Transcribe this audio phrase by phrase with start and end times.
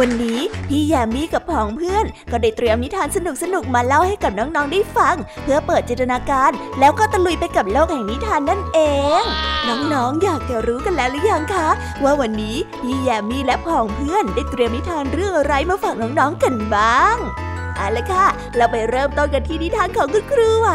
[0.00, 3.18] วันนี้พี่แยมมี่กับผองเพื่อน ก็ได้เตรียมนิทานส
[3.54, 6.50] นุกๆมาเล่าให้กับน้องๆได้ฟัง เพื่อเปิดจินตนาการ
[6.80, 8.78] แล้วก็ตะลุยไปกับโลกแห่งนิทานนั่นเอ
[9.20, 9.22] ง
[9.68, 11.68] น้องๆอยากจะรู้กันแล้วหรือยังคะ
[12.04, 17.16] ว่าวันนี้พี่แยมมี่และผองเพื่อนได้เตรียมนิทานเรื่องอะไรมาฝากน้องๆกันบ้าง
[17.76, 18.26] เอาละค่ะ
[18.56, 20.70] เราไปเริ่มต้นกันที่นิทานของคุณครูไหว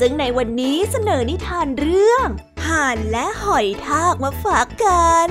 [0.00, 2.26] ซึ่งในวันนี้เสนอนิทานเรื่อง
[2.66, 5.30] ห่านและหอยทากมาฝากกัน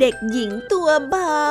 [0.00, 1.44] เด็กหญิงตัวเบา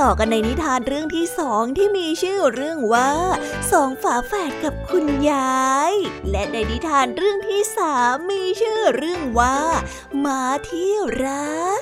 [0.00, 3.10] ต่อกันในนิทานเรื่องที่สองที่มีชื่อเรื่องว่า
[3.72, 5.94] สองฝาแฝดกับคุณยาย
[6.30, 9.58] และในนิทานเรื่องที่สามมีชื่อเรื่องว่า
[10.24, 10.90] มาที่
[11.24, 11.80] รัก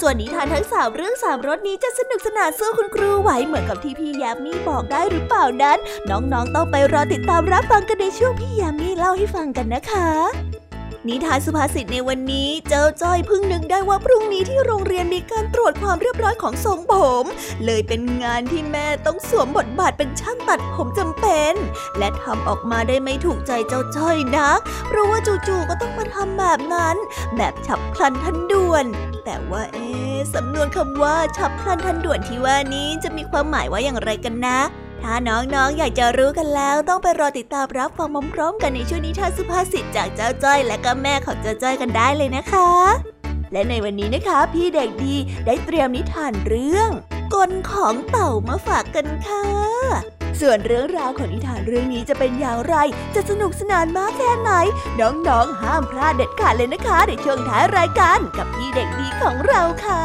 [0.00, 5.78] ส่วนนิทานทั้งสามเรื่องสามรสนี้จะสนุกสนานสู้คุณครูไหวเหมือนกับที่พี่ยามีบอกได้หรือเปล่านั้น
[6.10, 10.49] น้องๆต้องไปรอติดตามรับฟังกันในช่วงพี่ยามีเล่าให้ฟังกันนะคะ
[11.08, 17.24] นิทานสุภาษิตในวันนี้เจ้าจ้อยเพิ่งนึกได้ว่าพรุ่งนี้ที่โรงเรียนมีการตรวจความเรียบร้อยของทรงผม
[17.64, 21.54] เลยเป็นงานที่แม่ต้องสวมบทบาทเป็นช่างตัดผมจำเป็น
[21.98, 26.96] และทำออกมาได้ไม่ถูกใจเจ้าจ้อยนัก เพราะว่าจู่ๆก็ต้องมาทำแบบนั้น
[27.36, 28.84] แบบฉับพลันทันด่วน
[29.24, 29.88] แต่ว่าเอ๊
[30.34, 34.58] สำนวนคำว่าฉับพลันทันด่วนที่ว่านี้จะมีความหมายว่าอย่างไรกันนะ
[35.02, 42.70] ถ้าน้องๆออยากจะรู้กันแล้วต้องไปรอติดตามรับฟังพร้อมๆกันในช่วงนิทานสุภาษิตจากเจ้าจ้อยและก็แม่ของเจ้าจ้อยกันได้เลยนะคะ
[43.52, 45.14] และในวันนี้นะคะ พี่เด็กดี
[45.46, 46.90] ได้เตรียมนิทานเรื่อง
[47.34, 49.44] กลของเต่ามาฝากกันค่ะ
[50.40, 52.76] ส่วนเรื่องราวของนิทานเรื่องนี้จะเป็นอย่างไร
[53.14, 54.50] จะสนุกสนานมากแค่ไหน
[55.00, 60.04] น้องๆ ห้ามพลาดเด็ดขาดเลยนะคะในช่วงท้ายรายการกับพี่เด็กดีของเราค่ะ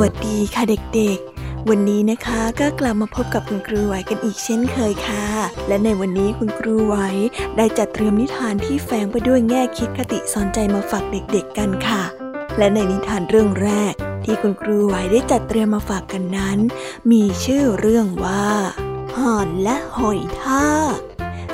[0.00, 0.62] วัสดีค่ะ
[0.94, 5.26] เด็กๆ วันนี้นะคะก็กลับมาพบกับคุณครูไหวกันอีกเช่นเคยค่ะ
[5.68, 6.96] และในวันนี้คุณครูไหว
[7.56, 12.02] ได้จัดเตรียมนิทานที่แฝงไปด้วยแง่คิดคติสอนใจมาฝากเด็กๆกันค่ะ
[12.58, 13.92] และในนิทานเรื่องแรก
[14.24, 16.58] ที่คุณครูไหวได้จัดเตรียมมาฝากกันนั้น
[17.10, 18.46] มีชื่อเรื่องว่า
[19.16, 20.96] ห่านและหอยทาก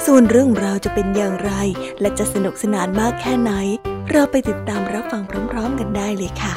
[0.06, 1.52] ส่วนเรื่องราวจะเป็นอย่างไร
[2.00, 3.52] และจะสนุกสนานมากแค่ไหน
[4.10, 6.54] เราไปติดตามรับฟังพร้อม ๆ กันได้เลยค่ะ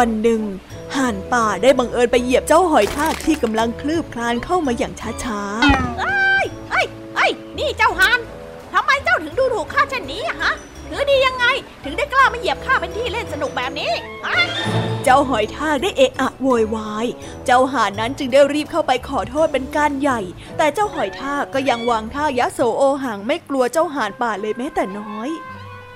[0.00, 0.42] วันหนึ่ง
[0.96, 4.92] ห่านป่าได้บังเอิญไปเหยียบเจ้าหอยทากที่กำลังคลืบคลานเข้ามาอย่าง
[5.24, 6.86] ช้าๆเอ้ยเอ้ย
[7.16, 8.18] เอ้ยนี่เจ้าห่าน
[8.72, 10.52] ทำไมเจ้าถึงดูถูกข้าเช่นนี้ฮะ
[10.88, 11.44] ถือดียังไง
[11.84, 13.92] ถึงได้กล้ามาเหยียบข้าเป็นที่เล่นสนุกแบบนี้
[15.04, 17.06] เจ้าหอยทากได้เอะอะโวยวาย
[17.46, 20.20] เจ้าห่านนั้นจึงได้รีบเข้าไปขอโทษเป็นการใหญ่
[20.56, 25.28] แต่เจ้าหอยทากก็ยังวางท่ายะโสโอหังไม่กลัวเจ้าห่านป่าเลยแม้แต่น้อย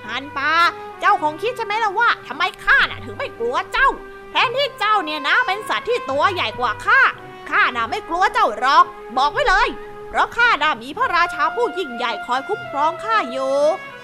[0.05, 0.53] ห่านป่า
[0.99, 3.89] เจ้าคงคิดใช่ไหมล่ะว่าทำไมข้าน่ะถึงไม่กลัวเจ้า
[4.31, 7.01] แทนที่เจ้าเนี่ยนะเป็นสัตว์ที่ตัวใหญ่กว่าข้า
[7.49, 8.85] ข้าน่ะไม่กลัวเจ้าหรอก
[9.17, 9.67] บอกไว้เลย
[10.09, 13.53] เพราะข้าน่ะมีพระราชาผู้ยิ่งใหญ่คอยคุ้มครองข้าอยู่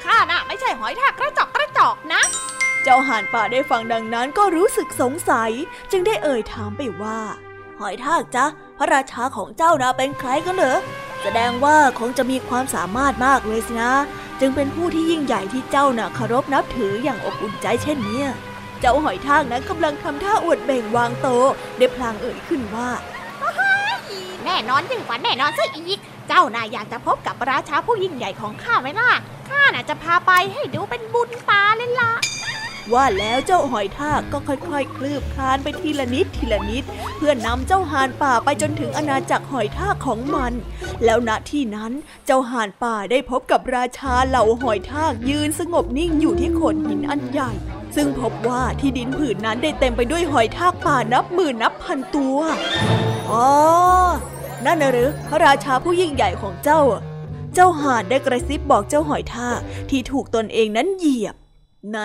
[0.06, 2.22] ข้าน่ะไม่ใช่หอยทากกระจอกกระจอกนะ
[2.84, 5.52] เจ้าห่านป่าได้ฟังดังนั้นก็รู้สึกสงสัย
[5.92, 7.20] จึงได้เอ่ยถามไปว่า
[7.80, 8.46] หอยทากจ๊ะ
[8.78, 10.80] พระราชาของเจ้านะเป็นใครกันเหรอ
[11.22, 13.94] แสดงว่าคงจะมีความสามารถมากเลยสินะ
[14.42, 18.28] จึงเป็นผู้ที่ยิ่งใหญ่ที่เจ้าน่ะเคารพนับถืออย่างอบอุ่นใจเช่นเนี้ย
[18.80, 21.28] เจ้าหอยทากนั้นกำลังทำท่าอวดเบ่งวางโต
[21.78, 22.90] ได้พลางเอ่ยขึ้นว่า
[24.46, 29.10] แน่นอนยิ่งกว่าแน่นอนซะอีก เจ้าน่ะอยากจะพบกับราชาผู้ยิ่งใหญ่ของข้าไหมล่ะ
[29.50, 32.12] ข้าน่ะจะพาไปให้ดูเป็นบุญตาเลยล่ะ
[32.94, 36.84] ว่าแล้วเจ้าหอยทากก็ค่อยๆ คลืบคลานไปทีละนิดทีละนิด
[37.18, 40.54] เพื่อนำเจ้าห่านป่าไปจนถึงอาณาจักรหอยทากของมัน
[41.06, 41.92] แล้วณที่นั้น
[42.26, 47.52] เจ้าห่านป่าได้พบกับราชาเหล่าหอยทากยืนสงบนิ่งอยู่ที่โขดหินอันใหญ่
[47.96, 52.38] ซึ่งพบว่าที่ดินผืนนั้นได้เต็มไปด้วยหอยทากป่านับหมื่นนับพันตัว
[53.32, 53.48] อ๋อ
[54.66, 56.82] นั่นนะหรือพระราชาผู้ยิ่งใหญ่ของเจ้า
[57.56, 61.36] เจ้าห่านได้กระซิบบอกเจ้าหอยทากที่ถูกตนเองนั้นเหยียบ
[61.90, 62.00] ไหน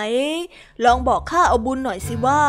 [0.85, 2.41] ลองบอกข้าเอาบุญหน่อยสิว่า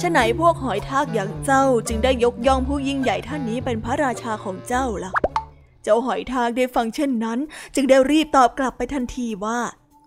[0.00, 5.12] ฉะไหนพวกหอยทากอย่างเจ้าจึงได้ยกย่องผู้ยิ่งใหญ่ท่านนี้เป็นพระราชาของเจ้าล่ะ
[5.82, 7.38] เจ้าหอยทากได้ฟังเช่นนั้น
[7.74, 9.58] จึงได้รีบตอบกลับไปทันทีว่า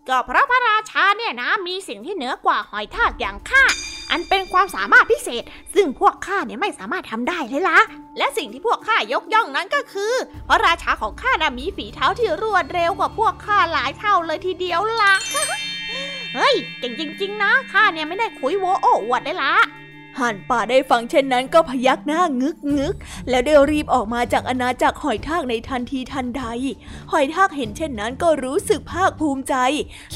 [0.09, 3.63] ก็เพราะพระราชาเนี่ยนะมีสิ่งที่เหนือกว่าหอยทากอย่างข้า
[4.11, 5.43] อันเป็นความสามารถพิเศษ
[5.73, 7.79] ซึ่งพวกข้าเนี่ยไม่สามารถทำได้เลยล่ะ
[8.17, 10.13] และสิ่งที่พวกข้ายกย่องนั้นก็คือ
[10.49, 15.13] พระราชาของข้านะมีฝีเท้าที่รวดเร็วกว่าพวกข้าหลายเท่าเลยทีเดียวล่ะ
[16.35, 19.53] เฮ้ย เก่งจริง ๆ นะข้าเนี่ยไม่ได้คุยโวโอ้อวดเลยล่ะ
[20.19, 22.95] ห่านป่าได้ฟังเช่นนั้นก็พยักหน้างึกงึก
[23.29, 26.43] แล้วได้รีบออกมาจากอาณาจักรหอยทากในทันทีทันใด
[27.11, 29.55] หอยทากเห็นเช่นนั้นก็รู้สึกภาคภูมิใจ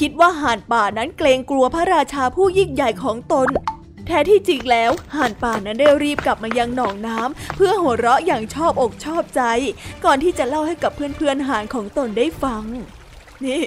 [0.00, 3.48] คิดว่าห่านป่านั้นเกรงกลัวพระราชาผู้ยิ่งใหญ่ของตน
[4.06, 9.42] แท้ที่จริงแล้วห่านป่านั้นได้รีบกลับมายังหนองน้ำเพื่อหัวเราะอย่างชอบอกชอบใจ
[10.04, 12.64] ก่อนที่จะเล่าให้กับเพื่อนๆห่านของตนได้ฟัง
[13.44, 13.62] นี่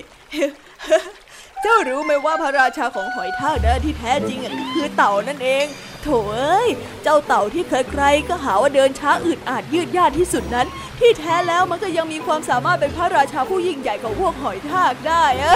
[1.73, 5.65] แล้วรู้ไหมว่าพระราชาของหอยทากนะที่แท้จริงอะก็คือเต่านั่นเอง
[6.03, 6.69] โถเอ้ย
[7.03, 10.67] เจ้าเต่าที่ใครๆก็หาว่าเดินช้าอึดอาดยืดยาดที่สุดนั้น
[10.99, 15.55] ที่แท้แล้วมันก็ยังมีความสามารถเป็นพระราชาผู้ยิ่งใหญ่ของพวกหอยทากได้อะ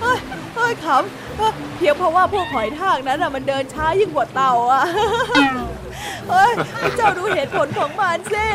[0.00, 0.18] เฮ้ย
[0.54, 4.82] เฮ้ยขำเพียงเพราะว่าพวกหอยทากนั้นอะมันเดินช้ายิ่งกว่าเต่าอะ
[6.30, 6.52] เฮ้ย
[6.96, 8.48] เจ้าดูเหตุผลของมันสิ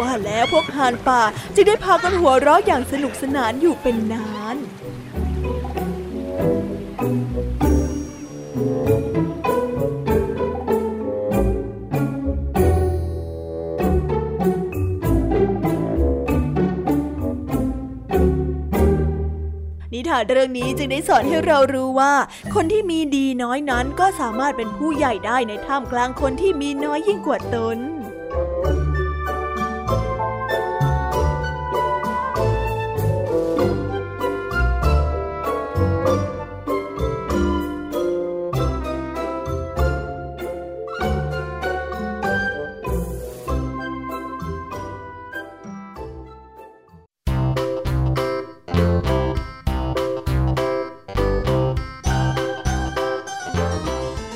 [0.00, 1.22] ว่าแล้วพวกห่านป่า
[1.54, 22.12] จึงได้พากันหัวเราะอย่างสนุกสนานอยู่เป็นนานาเรื่องนี้จึงได้สอนให้เรารู้ว่า
[22.54, 27.78] คนที่มีดีน้อยนั้นก็สามารถเป็นผู้ใหญ่ได้ในท่ามกลางคนที่มีน้อยยิ่งกว่าตน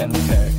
[0.00, 0.49] กิน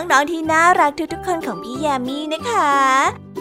[0.00, 2.70] น้องๆที่น่ารักทุกๆคนของพี่ยามีนะคะ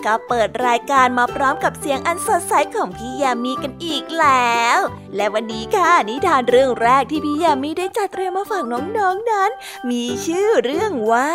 [0.05, 4.79] ก็เปิดรายการมาพร้อมกับเสียงอันสดใสของพี่ยามีกันอีกแล้ว
[5.15, 8.81] และวันนี้ค่ะนิทานเรื่องแรกที่พี่ยามีได้จัดเตรียมมาฝากน้อ
[9.13, 9.51] งๆนนั้น
[9.89, 11.31] มีชื่อเรื่องว่า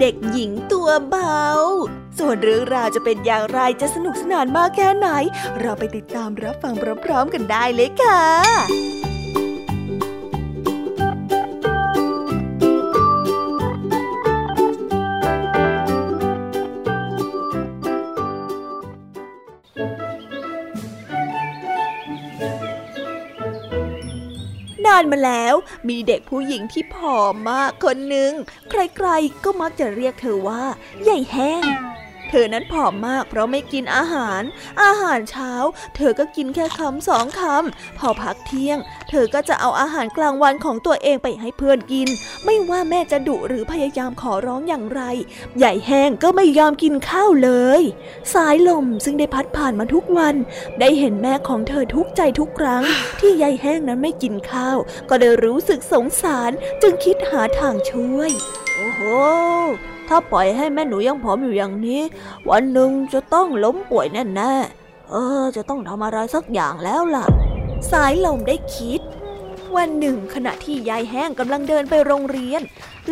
[0.00, 1.44] เด็กหญิงตัวเบา
[2.18, 5.08] ส่วนเรื่องราวจะเป็นอย่างไรจะสนุกสนานมากแค่ไหน
[5.60, 6.74] เราไปติดตามรับฟัง
[7.04, 25.54] พร้อมๆกันได้เลยค่ะานมาแล้ว
[25.88, 28.32] มีเด็กผู้หญิงที่ผอมมากคนหนึ่ง
[28.70, 30.62] ใครๆก็มักจะเรียกเธอว่า
[31.02, 31.64] ใหญ่แห้ง
[32.30, 34.42] เธอนั้นผอมมากเพราะไม่กินอาหาร
[34.82, 35.52] อาหารเช้า
[35.96, 38.78] เธอก็กินแค่คำสองคำ พอพักเที่ยง
[39.10, 42.08] เธอก็จะเอาอาหารกลางวันของตัวเองไปให้เพื่อนกิน
[42.44, 45.02] ไม่ว่าแม่จะดุหรือพยายามขอร้องอย่างไร
[45.58, 47.82] ใหญ่แห้งก็ไม่ยอมกินข้าวเลย
[48.34, 50.34] สายลมซึ่งได้พัดผ่านมาทุกวัน
[50.80, 52.82] ได้เห็นแม่ของเธอทุกใจทุกครั้ง
[53.20, 54.78] ที่ยายแห้งนั้นไม่กินข้าว
[55.08, 56.50] ก็ได้รู้สึกสงสาร
[56.82, 58.30] จึงคิดหาทางช่วย
[58.74, 59.00] โอ้โห
[60.08, 62.00] ถ้าปล่อยให้แม่หนูยังผอมอยู่อย่างนี้
[62.50, 67.26] วันหนึ่งจะต้องล้มป่วยแน่ๆ เออ จะต้องทำอะไรสักอย่างแล้วล่ะ
[67.92, 69.00] สายลมได้คิด
[69.76, 72.62] วันหนึ่งขณะที่ยายแห้งกำลังเดินไปโรงเรียน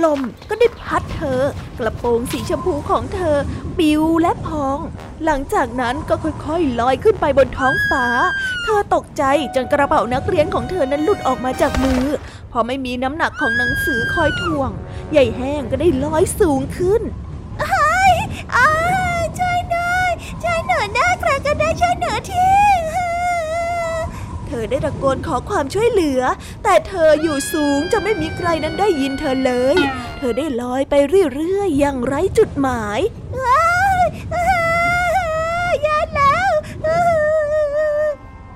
[0.05, 1.41] ลมก็ได้พัดเธอ
[1.79, 3.37] กระโปรงสีชมพูของเธอ
[3.79, 4.79] ปิวและพอง
[5.25, 8.07] หลังจากนั้นก็ค่อยๆลอยขึ้นไปบนท้องฟ้า
[8.65, 9.23] เธอตกใจ
[9.55, 12.05] จนกระเป๋านักเรียนของเธอนั้นหลุดออกมาจากมือ
[12.57, 14.71] พอไม่มีน้ำหนักของหนังสือคอยถ่วง
[15.13, 17.03] ใหญ่แห้งก็ได้ลอยสูงขึ้น
[17.63, 18.15] อ้าย
[18.57, 18.71] อ้า
[19.21, 20.11] ยช่วยหน่อย
[20.43, 22.49] ช่วยหน่อยนะใครก็ได้ช่วยหน่อยที
[24.47, 26.23] เธอได้ตะโกนขอความช่วยเหลือ
[26.65, 29.77] แต่เธออยู่สูงจะไม่มีใครนั้นได้ยินเธอเลย
[30.19, 30.95] เธอได้ลอยไป
[31.35, 33.01] เรื่อยๆอย่างไร้จุดหมาย
[33.39, 33.67] อ้า
[34.03, 34.49] ยอ้า
[35.71, 36.53] ยแย่แล้ว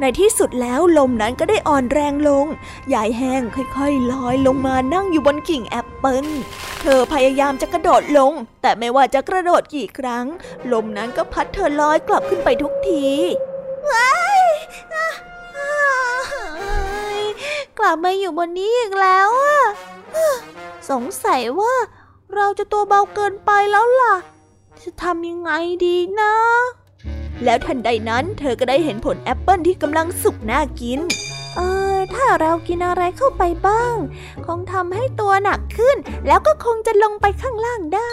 [0.01, 2.47] ในที่สุดแล้วลมนั้นก็ได้อ่อนแรงลง
[2.95, 3.43] ยายแห้ง
[3.77, 6.27] ค่อยๆลอยลงมานั่งอยู่บนกิ่งแอปเปิล
[6.81, 10.27] เธอพยายามจะกระโดดลง แต่ไม่ว่าจะกระโดดกี่ครั้ง
[10.73, 13.07] ลมนั้นก็พัดเธอลอยกลับขึ้นไปทุกที
[13.91, 14.43] ว้าย
[17.79, 19.61] กลับมาอยู่บนนี้อีกแล้วอะ
[20.91, 21.75] สงสัยว่า
[22.35, 24.15] เราจะตัวเบาเกินไปแล้วล่ะ
[24.83, 25.51] จะทำยังไง
[25.85, 26.35] ดีนะ
[27.45, 31.01] แล้วทันใดนั้นเธอก็ได้เห็นผลแอปเปิลที่กำลังสุกน่ากิน
[31.57, 31.61] เอ
[31.95, 33.97] อ ถ้าเรากินอะไรเข้าไปบ้าง
[34.47, 38.13] คงทำให้ตัวหนักขึ้น แล้วก็คงจะลงไปข้างล่างได้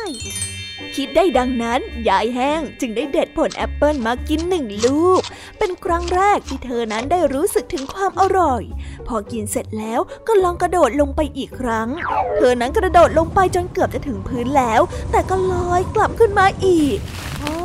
[0.96, 1.80] คิดได้ดังนั้น
[2.10, 5.22] ยายแห้งจึงได้เด็ดผลแอปเปิลมากินหนึ่งลูก
[5.58, 8.64] เป็นครั้งแรกที่เธอนั้นได้รู้สึกถึงความอร่อย
[9.08, 11.90] พอกินเสร็จแล้วก็ลองกระโดดลงไปอีกครั้ง
[12.38, 16.98] เธอนั้นกระโดดลงไปจนเกือบจะถึงพื้นแล้ว แต่ก็ลอยกลับขึ้นมาอีก
[17.40, 17.65] โอ้ย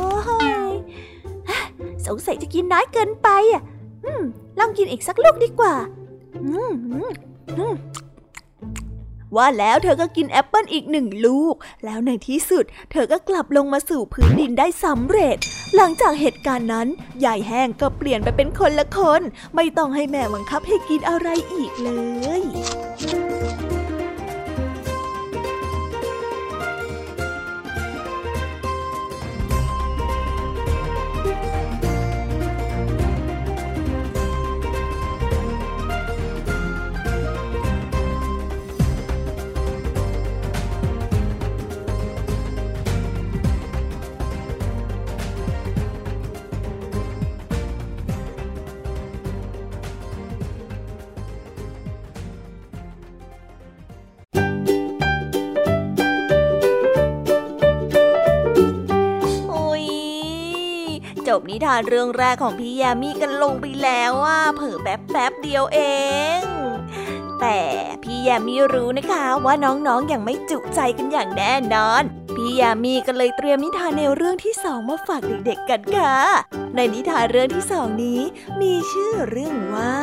[2.15, 3.63] งสัยจะกินน้อยเกินไปอะ
[4.05, 4.23] อืม
[4.59, 5.75] ลองกินอีกสักลูกดีกว่า
[6.43, 6.71] อืม
[7.57, 7.75] อืม
[9.37, 15.37] ว่าแล้วเธอก็กินแอปเปิลอีกหนึ่งลูก แล้วในที่สุด เธอก็กลับลงมาสู่พื้นดินได้สำเร็จ
[15.75, 16.87] หลังจากเหตุการณ์นั้น
[17.25, 19.21] ยายแห้งก็เปลี่ยนไปเป็นคนละคน
[19.55, 21.89] ไม่ต้องให้แม่บังคับให้กินอะไรอีกเล
[22.39, 22.41] ย
[61.39, 65.79] บนิทานเรื่องแรกของพี่ยามีกันลงไปแล้วว่าเผอแป๊บแป๊บเดียวเอ
[66.39, 66.41] ง
[67.41, 67.59] แต่
[68.03, 72.03] พี่ยามีรู้นะคะว่าน้องๆออย่างไม่จุใจกันอย่างแน่นอน
[72.35, 76.15] พี่ยามีก็เลยเตรียมนิทานแนวเรื่องที่สองมาฝากเด็กๆกันค่ะ
[76.75, 78.21] ในนิทานเรื่องที่สองนี้
[78.61, 79.95] มีชื่อเรื่องว่า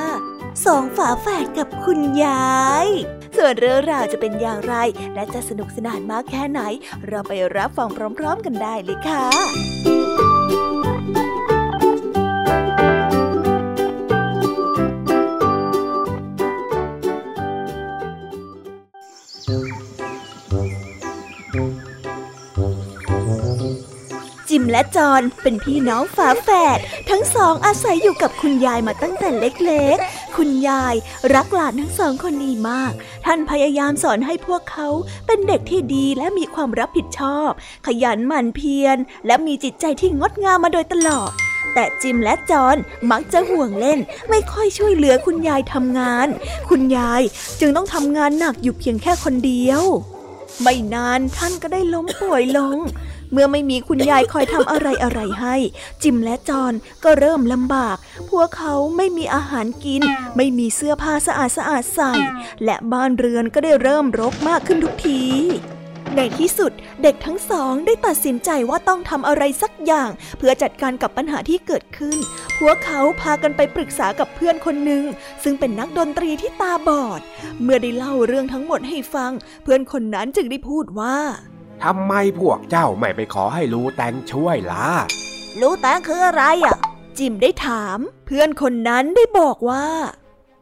[0.66, 2.56] สองฝาแฝดกับคุณยา
[2.86, 2.88] ย
[3.36, 4.74] ส่วนเรื่องราวจะเป็นอย่างไร
[5.14, 6.60] และจะสนุกสนานมากแค่ไหน
[7.06, 9.77] เราไปรับฟังพร้อม ๆ กันได้เลยค่ะ
[24.70, 26.78] และจอนเป็นพี่น้องฝาแฝด
[27.10, 30.94] ทั้งสองอาศัยอยู่กับคุณยายมาตั้งแต่เล็กๆ คุณยาย
[31.34, 32.92] รักหลานทั้งสองคนนี้มาก
[33.26, 34.88] ท่านพยายามสอนให้พวกเขา
[35.26, 37.50] เป็นเด็กที่ดีและมีความรับผิดชอบ
[37.86, 38.96] ขยันหมั่นเพียร
[39.26, 41.30] และมีจิตใจที่งดงามมาโดยตลอด
[41.74, 42.76] แต่จิมและจอน
[43.10, 43.98] มักจะห่วงเล่น
[44.30, 46.28] ไม่ค่อยช่วยเหลือคุณยายทำงาน
[46.68, 47.22] คุณยาย
[47.60, 49.82] จึงต้องทำงานหนักอยู่เพียงแค่คนเดียว
[50.62, 52.78] ไม่นานท่านก็ได้ล้มป่วยลง
[53.32, 55.56] เมื่อไม่มีคุณยายคอยทำอะไรอะไรให้
[56.02, 56.72] จิมและจอน
[57.04, 57.96] ก็เริ่มลำบาก
[58.30, 60.02] พวกเขาไม่มีอาหารกิน
[60.36, 62.12] ไม่มีเสื้อผ้าสะอาดสะอาดใส่
[62.64, 65.22] และบ้านเรือนก็ได้เริ่มรกมากขึ้นทุกที
[66.16, 72.18] ในที่สุดเด็กทั้งสองได้ตัดสินใจว่าต้องทำอะไรสักอย่าง เพื่อจัดการกับปัญหาที่เกิดขึ้น
[72.58, 75.04] พวกเขาพากันไปปรึกษากับเพื่อนคนหนึ่ง
[75.42, 77.20] ซึ่งเป็นนักดนตรีที่ตาบอด
[77.62, 81.18] เมื่อได้เล่าเรื่องทั้งหมดให้ฟัง เพื่อนคนนั้นจึงได้พูดว่า
[81.84, 84.88] ทำไมพวกเจ้าไม่ไปขอให้ลูแตงช่วยล่ะ
[85.60, 86.76] ลูแตงคืออะไรอะ
[87.18, 89.86] จิมได้ถาม เพื่อนคนนั้นได้บอกว่า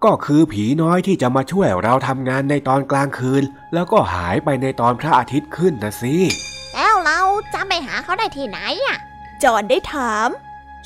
[0.05, 3.43] ก็คือผีน้อยที่จะมาช่วยเราทำงานในตอนกลางคืน
[3.75, 6.17] แล้วก็หายไปในตอนพระอาทิตย์ขึ้นนะสิ
[6.75, 7.21] แล้วเรา
[7.55, 8.99] จะไปหาเขาได้ที่ไหนอะ
[9.43, 10.29] จอนได้ถาม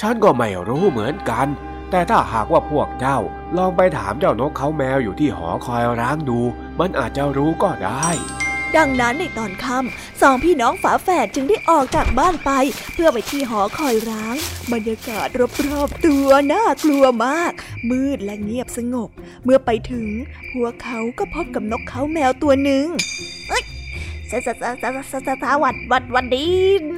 [0.01, 1.47] ฉันก็ไม่รู้เหมือนกัน
[1.91, 3.19] แต่ถ้าหากว่าพวกเจ้า
[3.57, 6.41] ลองไปถามเจ้านกเขาแมวอยู่ที่หอคอยร้างดู
[6.79, 8.09] มันอาจจะรู้ก็ได้
[8.77, 12.51] ดังนั้นในตอนค่ำสองพี่น้องฝาแฝดจึงได้ออกจากบ้านไป
[12.93, 14.37] เพื่อไปที่หอคอยร้าง
[14.73, 15.27] บรรยากาศ
[15.69, 17.53] รอบๆตัวน่ากลัวมาก
[17.91, 19.11] มืดและเงียบสงบ
[19.45, 20.07] เมื่อไปถึง
[20.53, 22.87] พวกเขาก็พบกับนกเขาแมวตัวหนึ่ง
[23.49, 23.65] เอ้ย
[24.31, 26.47] สสสสสสสวัสวัดวันดี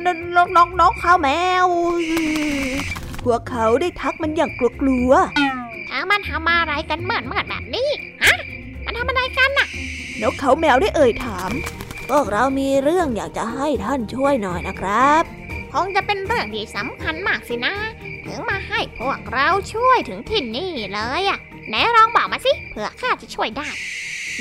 [0.06, 0.08] น
[0.46, 1.28] กนกนกเขาแม
[1.64, 1.66] ว
[3.24, 7.88] พวกเขาได้ทักมันอย่างกลัวๆ ทางมันทำอะไรกันเหมือนเหมือนแบบนี้
[8.24, 8.37] ฮะ
[8.92, 9.68] มันทำอะไรกันน่ะ
[10.22, 11.50] นกเขาแมวได้เอ่ยถาม
[12.09, 15.22] พวกเรามีเรื่องอยากจะให้ท่านช่วยหน่อยนะครับ
[15.72, 17.74] คงจะเป็นเรื่องที่สำคัญมากสินะ
[18.24, 23.68] ถึงมาให้พวกเราช่วยถึงที่นี่เลยอะไหนลองบอกมาสิเผื่อข้าจะช่วยได้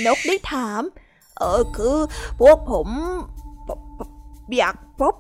[0.06, 0.82] นกได้ถาม
[1.38, 1.98] เออคือ
[2.40, 2.88] พวกผม
[4.58, 5.14] อยากพบ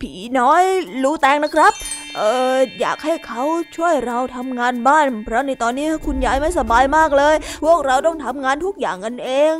[0.00, 0.62] ผีน้อย
[1.02, 1.72] รู้แตงนะครับ
[2.16, 2.20] เอ
[2.54, 3.42] ออยากให้เขา
[3.76, 9.54] ช่วยเราทำงานบ้าน เพราะในตอนนี้คุณยายไม่สบายมากเลย พวกเราต้องทำงานทุกอย่างกันเอง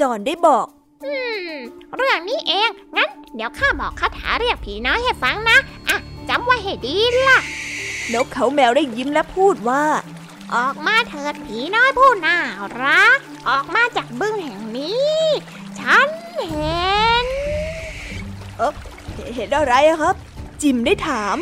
[0.00, 0.66] จอนได้บอก
[1.04, 1.14] อื
[1.50, 1.52] ม
[1.96, 5.96] เรื่องนี้เอง งั้น เดี๋ยวข้าบอกคาถาเรียกผีน้อยให้ฟังนะ อะ
[6.28, 6.96] จำไว้ให้ดี
[7.28, 7.38] ล่ะ
[8.12, 9.84] นกเขาแมวได้ยิ้มและพูดว่า
[10.54, 12.38] ออกมาเถิดผีน้อยผู้น่า
[12.82, 15.20] รัก ออกมาจากบึ้งแห่งนี้
[15.78, 16.08] ฉัน
[16.50, 17.26] เห็น
[18.56, 18.72] เออ
[19.34, 20.14] เห็นอะไรครับ
[20.62, 21.36] จิมได้ถาม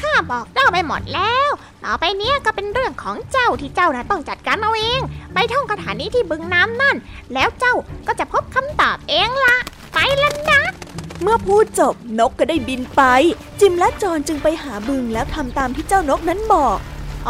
[0.00, 1.50] ข้าบอกเจ้าไปหมดแล้ว
[1.84, 5.00] ต่อไปเนี้ยก็เป็นเรื่องของเจ้าที่เจ้าน่ะต้องจัดการเอาเอง
[5.34, 6.96] ไปท่องคาถานี้ที่บึงน้ำนั่น
[7.34, 7.74] แล้วเจ้า
[8.06, 9.56] ก็จะพบคำตอบเองละ
[9.92, 10.62] ไปแล้วนะ
[11.22, 13.02] เมื่อพูดจบนกก็ได้บินไป
[13.60, 16.78] จิมและจอนจึงไปหาบึงแล้วทำตามที่เจ้านกนั้นบอก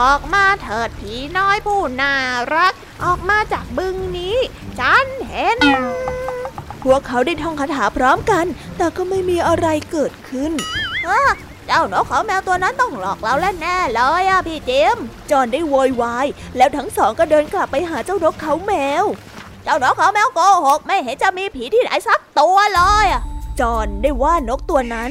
[0.00, 2.14] ออกมาเถิดผีน้อยผู้น่า
[2.54, 4.36] รัก ออกมาจากบึงนี้
[4.78, 5.58] ฉันเห็น
[6.82, 10.52] พวกเขาได้ท่องคาถาพร้อมกัน แต่ก็ไม่มีอะไรเกิดขึ้น
[11.72, 14.96] เจ้านกเขาแมวตัวนั้นต้องหลอกเราแล้วแน่เลยอะพี่จิม
[15.30, 19.04] จอนได้โวยวายแล้วทั้งสองก็เดินกลับไปหาเจ้านกเขาแมว
[19.64, 23.22] เจ้านกเขาแมวโกหกไม่เห็นจะมีผีที่ไหนสักตัวเลยอะ
[23.60, 25.10] จอนได้ว่านกตัวนั้น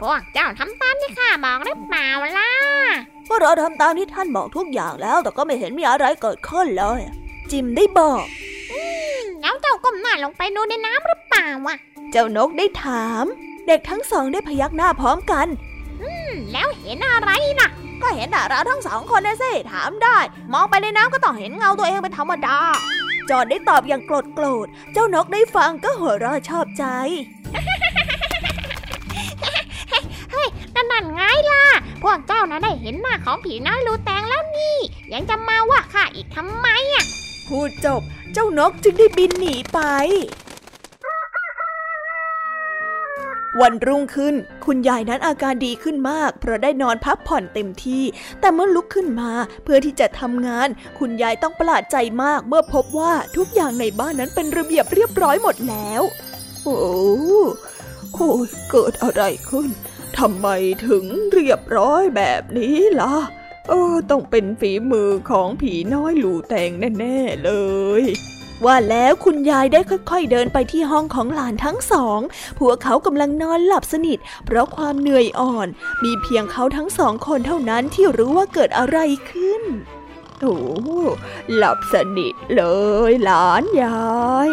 [0.00, 2.50] พวกเจ้าทำตามที่ข้าบอกหรือเปล่าล่ะ
[3.26, 7.00] พวกเราทำตามที่ท่านบอกทุกอย่างแล้ว แต่ก็ไม่เห็นมีอะไรเกิดขึ้นเลย
[7.50, 8.24] จิมได้บอก
[9.40, 11.76] แล้วเจ้าก้มหน้าลงไปดูในน้ำหรือเปล่าวะ
[12.12, 13.24] เจ้านกได้ถาม
[13.66, 15.46] เด็กทั้งสองได้พยักหน้าพร้อมกัน
[16.02, 17.68] อืม แล้วเห็นอะไรนะ
[18.02, 20.18] ก็เห็นเราทั้งสองคนนะสิถามได้
[20.52, 22.58] มองไปในน้ำก็ต้องเห็นเงาตัวเองเป็นธรรมดา
[23.30, 26.84] จอดได้ตอบอย่างโกรธโกรธ เจ้านกได้ฟังก็หัวเราะชอบใจ
[30.32, 31.64] เฮ้ยนั่นนั่นไงล่ะ
[32.02, 34.76] พวกเจ้านะได้เห็นหน้าของผีน้อยรูแตงแล้วนี่
[35.12, 37.04] ยังจะมาว่าข้าอีกทำไมอะ
[37.48, 39.80] พูดจบ เจ้านกจึงได้บินหนีไป
[43.60, 44.34] วันรุ่งขึ้น
[44.64, 48.04] คุณยายนั้นอาการดีขึ้นมาก เพราะได้นอนพักผ่อนเต็มที่
[48.40, 49.30] แต่เมื่อลุกขึ้นมา
[49.64, 56.02] เพื่อที่จะทำงาน คุณยายต้องประหลาดใจมาก เมื่อพบว่าทุกอย่างในบ้านนั้นเป็นระเบียบเรียบร้อยหมดแล้ว
[56.64, 56.76] โอ้
[58.14, 58.20] โห
[58.70, 59.70] เกิดอะไรขึ้น
[60.18, 60.48] ทำไม
[60.86, 63.16] ถึงเรียบร้อยแบบนี้ล่ะ
[63.68, 67.50] เออ ต้องเป็นฝีมือของผีน้อยหลูแตงแน่ ๆ เล
[68.00, 68.02] ย
[68.64, 72.20] ว่าแล้วคุณยายได้ค่อยๆเดินไปที่ห้องของหลานทั้งสอง
[72.58, 75.68] พวกเขากำลังนอนหลับสนิท เพราะความเหนื่อยอ่อน
[76.04, 78.98] มีเพียงเขาทั้งสองคนเท่านั้นที่รู้ว่าเกิดอะไร
[79.30, 79.62] ขึ้น
[80.40, 80.56] โอ้
[81.54, 82.62] หลับสนิทเล
[83.10, 84.02] ยหลานยา
[84.48, 84.52] ย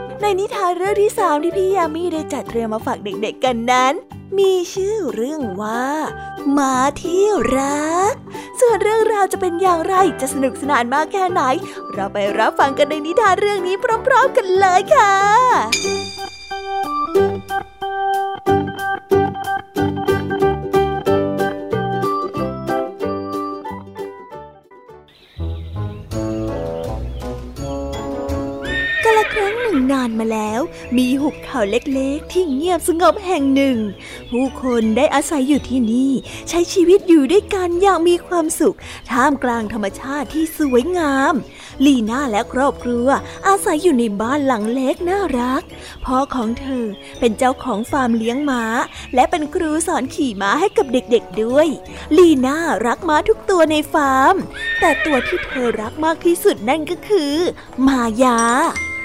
[0.21, 3.93] ในนิทานเรื่องที่สามที่พี่ยามีได้จัดเตรียมมาฝากเด็กๆกันนั้น
[4.37, 5.85] มีชื่อเรื่องว่า
[6.51, 7.23] หมาที่
[7.57, 8.13] รัก
[8.59, 11.41] ส่วนเรื่องราวจะเป็นอย่างไรจะสนุกสนานมากแค่ไหน
[11.93, 13.75] เราไปรับฟังกันในนิทานเรื่องนี้
[14.07, 15.15] พร้อม ๆ กันเลยค่ะ
[29.91, 30.61] นานมาแล้ว
[30.97, 33.77] มีหุบเขาเล็กๆ ที่เงียบสงบแห่งหนึ่ง
[34.29, 36.11] ผู้คนได้อาศัยอยู่ที่นี่
[36.49, 38.77] ใช้ชีวิตอยู่ด้วยกันอย่างมีความสุข
[39.11, 41.33] ท่ามกลางธรรมชาติที่สวยงาม
[41.85, 43.07] ลีน่าและครอบครัว
[43.47, 45.63] อาศัยอยู่ในบ้านหลังเล็กน่ารัก
[46.05, 46.85] พ่อของเธอ
[47.19, 48.63] เป็นเจ้าของฟาร์มเลี้ยงม้า
[49.15, 51.67] และเป็นครูสอนขี่ม้าให้กับเด็กๆด้วย
[52.17, 54.35] ลีน่ารักม้าทุกตัวในฟาร์ม
[54.79, 57.35] แต่ตัวที่เธอรักมากที่สุดนั่นก็คือ
[57.87, 58.39] มายา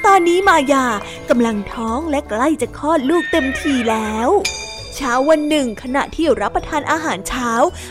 [0.07, 0.87] ตอนนี้มายา
[1.31, 4.29] กำลังท้องและใกล้จะคลอดลูกเต็มทีแล้ว
[4.95, 7.51] เช้าวันหนึ่งขณะที่รับประทานอาหารเช้า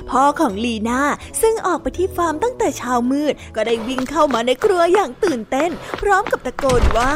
[0.10, 1.02] พ่อของลีน่า
[1.42, 7.14] ซึ่งออกไปที่ฟาร์มตั้งแต่เช้ามืด ก็ได้วิ่งเข้ามาในครัวอย่างตื่นเต้น พร้อมกับตะโกนว่า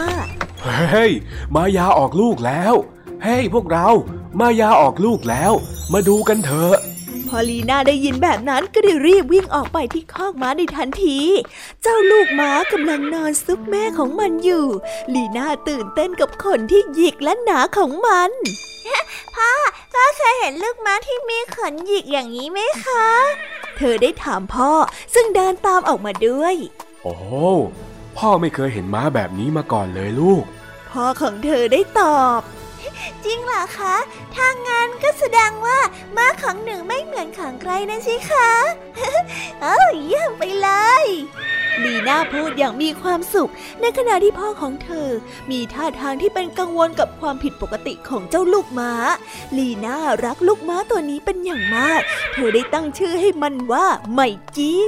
[0.91, 1.12] เฮ้ย
[1.55, 2.73] มายาออกลูกแล้ว
[3.23, 3.88] เฮ้ยพวกเรา
[4.39, 5.51] มายาออกลูกแล้ว
[5.93, 6.75] มาดูกันเถอะ
[7.29, 11.19] พอลีน่าได้ยินแบบนั้นก็ได้รีบวิ่งออกไปที่คอกม้าในทันที
[11.81, 14.65] เจ้าลูกม้ากำลังนอนซุกแม่ของมันอยู่
[15.13, 18.31] ลีน่าตื่นเต้นกับขนที่หยิกและหนาของมัน
[19.35, 19.51] พ่อ
[19.93, 23.07] พ่อเคยเห็นลูกม้าที่มีขนหยิกอย่างนี้ไหมคะ
[23.77, 24.71] เธอได้ถามพ่อ
[25.13, 26.55] ซึ่งเดินตามออกมาด้วย
[27.03, 27.15] โอ้
[28.17, 30.43] พ่อไม่เคยเห็นม้าแบบนี้มาก่อนเลยลูก
[30.89, 32.41] พ่อของเธอได้ตอบ
[33.25, 33.95] จริงเหรอคะ
[34.35, 35.79] ถ้างั้นก็แสดงว่า
[36.15, 38.49] ม้าของหนึ่งไม่เหมือนของใครนะสิคะ
[39.62, 40.69] เออเยี่ยมไปเล
[41.03, 41.05] ย
[41.83, 45.07] ลีน่าพูดอย่างมีความสุข ในขณะที่พ่อของเธอ
[45.51, 48.91] มีท่าทางที่เป็นกังวลกับความผิดปกติของเจ้าลูกม้า
[49.57, 52.01] ลีน่ารักลูกม้าตัวนี้เป็นอย่างมาก
[52.33, 54.19] เธอได้ตั้งชื่อให้มันว่าไม
[54.55, 54.83] กี้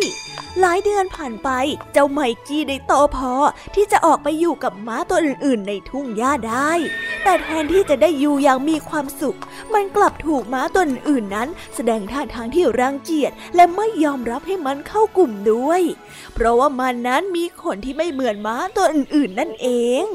[0.59, 1.49] หลายเดือนผ่านไป
[1.93, 3.33] เจ้าไมกี้ได้โตพอ
[3.75, 6.71] ที่จะออกไปอยู่กับม้าตัวอื่นๆ ในทุ่งหญ้าได้
[7.23, 9.37] แต่แทนที่จะได้อยู่อย่างมีความสุข
[9.73, 15.81] มันกลับถูกม้าตัวอื่นนั้น แสดงท่าทางที่รังเกียจและไม่ยอมรับให้มันเข้ากลุ่มด้วย
[16.33, 19.67] เพราะว่ามันนั้นมีขนที่ไม่เหมือนม้าตัวอื่นๆ นั่นเอ
[20.03, 20.05] ง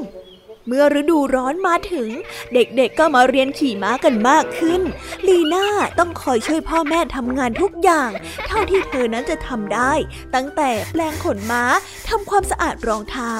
[0.67, 2.09] เมื่อฤดูร้อนมาถึง
[2.53, 4.81] เด็กๆก็มาเรียนขี่ม้ากันมากขึ้น
[5.27, 5.65] ลีน่า
[5.99, 8.09] ต้องคอยช่วยพ่อแม่ทำงานทุกอย่าง
[8.47, 9.93] เท่าที่เธอนั้นจะทำได้
[10.35, 11.63] ตั้งแต่แปลงขนม้า
[12.09, 13.31] ทำความสะอาดรองเท้า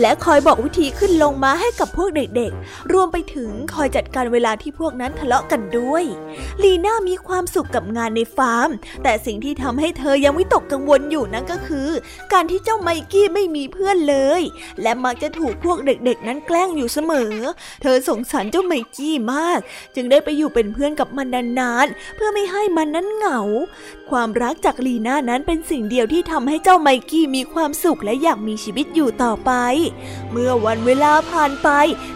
[0.00, 6.04] และคอยบอกวิธีขึ้นลงม้าให้กับพวกเด็กๆ รวมไปถึงคอยจัดการเวลาที่พวกนั้นทะเลาะกันด้วย
[6.62, 8.70] ลีน่ามีความสุขกับงานในฟาร์ม
[9.02, 11.88] แต่สิ่งที่ทำให้เธอยังวิตกกังวลอยู่นั่นก็คือ
[12.32, 14.42] การที่เจ้าไมกี้ไม่มีเพื่อนเลย
[14.82, 17.34] และมักจะถูกพวกเด็กๆ นั้นแกล้งอยู่เสมอ
[17.82, 19.60] เธอสงสารเจ้าไมกี้มาก
[19.94, 21.28] จึงได้ไปอยู่เป็นเพื่อนกับมัน
[21.60, 23.40] นานๆเพื่อไม่ให้มันนั้นเหงา
[24.10, 29.52] ความรักจากลีน่านั้นเป็นสิ่งเดียวที่ทำให้เจ้าไมกี้มีความสุขและอยากมีชีวิตอยู่ต่อไป
[30.30, 31.68] เมื่อวันเวลาผ่านไป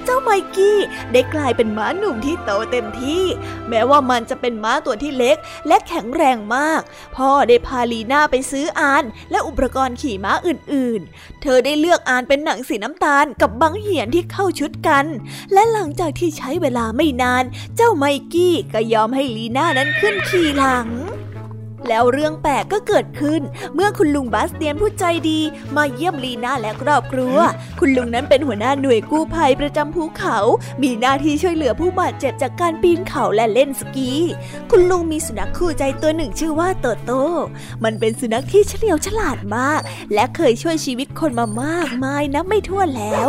[0.05, 0.79] เจ้าไมกี้
[1.13, 3.25] ได้กลายเป็นม้าหนุ่มที่โตเต็มที่
[3.69, 5.37] แม้ว่ามันจะเป็นม้าตัวที่เล็ก
[5.69, 6.83] และแข็งแรงมาก
[7.17, 15.07] พ่อได้พาลีน่าไปซื้ออาน และอุปกรณ์ขี่ม้าอื่น ๆ เธอได้เลือกอานเป็นหนังสีน้ำตาลกับบางเหียนที่เข้าชุดกัน
[15.53, 17.45] และหลังจากที่ใช้เวลาไม่นาน
[17.77, 20.89] เจ้าไมกี้ก็ยอมให้ลีน่านั้นขึ้นขี่หลัง
[21.89, 23.41] แล้วเรื่องแปลกก็เกิดขึ้น
[23.75, 25.41] เมื่อคุณลุงบาสเตียนผู้ใจดี
[25.77, 27.37] มาเยี่ยมลีน่าและครอบครัว
[27.81, 30.39] คุณลุงนั้นเป็นหัวหน้าหน่วยกู้ภัยประจำภูเขา
[30.83, 34.11] มีหน้าที่ช่วยเหลือผู้บาดเจ็บจากการปีนเขาและเล่นสกี
[34.71, 37.25] คุณลุงมีสุนัขคู่ใจตัวหนึ่งชื่อว่าโตโต้
[37.85, 39.81] มันเป็นสุนัขที่เฉลียวฉลาดมาก
[40.15, 43.29] และเคยช่วยชีวิตคนมามากมายนับไม่ถ้วนแล้ว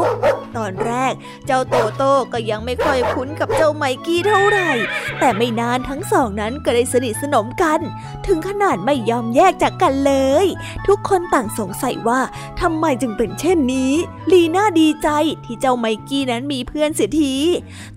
[0.57, 1.13] ตอนแรก
[1.45, 4.71] เจ้าโตโต้ก็ยังไม่ค่อยคุ้นกับเจ้าไมกี้เท่าไหร่
[5.19, 7.79] แต่ไม่นานทั้งสองนั้นก็ได้สนิทสนมกัน
[8.27, 10.45] ถึงขนาดไม่ยอมแยกจากกันเลย
[10.87, 12.19] ทุกคนต่างสงสัยว่า
[12.61, 13.93] ทำไมจึงเป็นเช่นนี้
[14.31, 15.09] ลีน่าดีใจ
[15.45, 17.35] ที่เจ้าไมกี้นั้นมีเพื่อนเสียที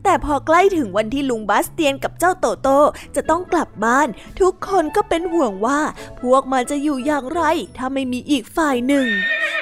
[0.04, 2.80] แต่พอใกล้ถึงวันที่ลุงบาสเตียนกับเจ้าโตโต้
[3.16, 4.08] จะต้องกลับบ้าน
[4.40, 5.80] ทุกคนก็เป็นห่วงว่า
[6.20, 7.42] พวกมันจะอยู่อย่างไร
[7.76, 9.06] ถ้าไม่มีอีกฝ่ายหนึ่ง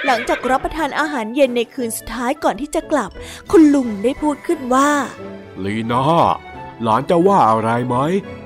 [0.04, 3.10] หลังจากรับประทานอาหารเย็นในคืนสุดท้ายก่อนที่จะกลับ
[3.50, 4.90] คุณลุงได้พูดขึ้นว่า
[5.64, 6.02] ลีน่า
[6.82, 7.96] หลานจะว่าอะไรไหม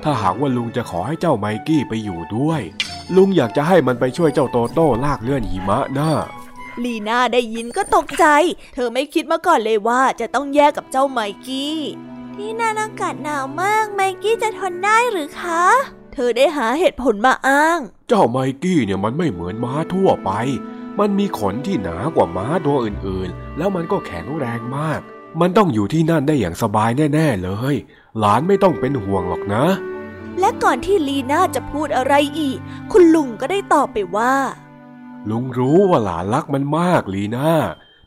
[0.03, 2.61] ถ้าหากว่าลุงจะขอให้เจ้าไมกี้ไปอยู่ด้วย
[3.15, 6.11] ลุงอยากจะให้มันไปช่วยเจ้าโตโต้ลากเลื่อนหิมะน่า
[6.83, 8.25] ลีน่าได้ยินก็ตกใจ
[8.73, 11.77] เธอไม่คิดมาก่อนเลยว่าจะต้องแยกกับเจ้าไมกี้
[12.35, 15.63] ที่นั่นอากาศหนาวมาก ไมกี้จะทนได้หรือคะ
[16.13, 20.31] เธอได้หาเหตุผลมาอ้าง เจ้าไมกี้เนี่ยมันไม่เหมือนม้าทั่วไป
[20.99, 25.01] มันมีขนที่หนากว่าม้าตัวอื่นๆ แล้วมันก็แข็งแรงมาก
[25.41, 27.75] มันต้องอยู่ที่นั่นได้อย่างสบายแน่ๆเลย
[28.19, 29.65] หลานไม่ต้องเป็นห่วงหรอกนะ
[30.39, 32.57] และก่อนที่ลีน่าจะพูดอะไรอีก
[32.91, 34.33] คุณลุงก็ได้ตอบไปว่า
[35.29, 37.51] ลุงรู้ว่าหลานรักมันมากลีน่า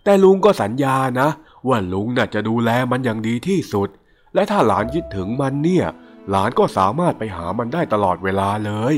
[0.05, 1.29] แต่ลุงก็สัญญานะ
[1.69, 3.88] ว่าลุงน่ะจะดูแลมันอย่างดีที่สุด
[4.35, 5.87] และถ้าหลานคิดถึงมันเนี่ย
[6.31, 8.97] หลานก็สามารถไปหามันได้ตลอดเวลาเลย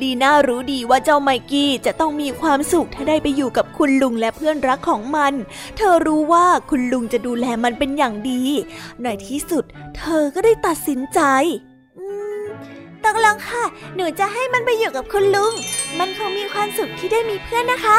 [0.00, 5.32] ลีน่ารู้ดีว่าเจ้าไมกี้จะต้องมีความสุขถ้าได้ไปอยู่กับคุณลุงและเพื่อนรักของมัน
[5.76, 8.42] เธอรู้ว่าคุณลุงจะดูแลมันเป็นอย่างดี
[9.02, 9.64] ในที่สุด
[9.96, 11.20] เธอก็ได้ตัดสินใจ
[13.04, 15.52] ตกลงค่ะ หนูจะให้มันไปอยู่กับคุณลุง
[15.98, 17.98] มันคงมีความสุขที่ได้มีเพื่อนนะคะ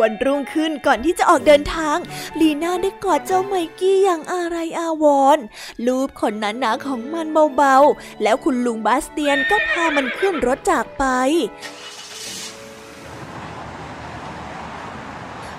[0.00, 1.96] วันรุ่งขึ้นก่อนที่จะออกเดินทาง
[2.40, 5.04] ลีน่าได้กอดเจ้าไมกี้อย่างอะไรอาว
[5.36, 5.38] ร
[5.86, 11.04] ลูบขนหนาๆของมันเบาๆ แล้วคุณลุงบาสเตียนก็พามันขึ้นรถจากไป